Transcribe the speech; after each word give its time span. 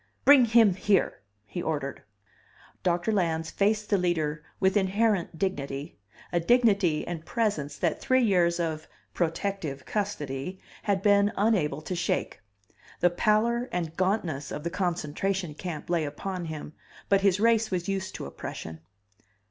"Bring 0.25 0.45
him 0.45 0.73
here!" 0.73 1.21
he 1.45 1.61
ordered. 1.61 2.01
DOCTOR 2.81 3.11
LANS 3.11 3.51
FACED 3.51 3.91
THE 3.91 3.99
LEADER 3.99 4.43
with 4.59 4.75
inherent 4.75 5.37
dignity, 5.37 5.99
a 6.31 6.39
dignity 6.39 7.05
and 7.07 7.23
presence 7.23 7.77
that 7.77 8.01
three 8.01 8.23
years 8.23 8.59
of 8.59 8.87
"protective 9.13 9.85
custody" 9.85 10.59
had 10.81 11.03
been 11.03 11.31
unable 11.37 11.83
to 11.83 11.93
shake. 11.95 12.41
The 12.99 13.11
pallor 13.11 13.69
and 13.71 13.95
gauntness 13.95 14.51
of 14.51 14.63
the 14.63 14.71
concentration 14.71 15.53
camp 15.53 15.87
lay 15.87 16.03
upon 16.03 16.45
him, 16.45 16.73
but 17.07 17.21
his 17.21 17.39
race 17.39 17.69
was 17.69 17.87
used 17.87 18.15
to 18.15 18.25
oppression. 18.25 18.79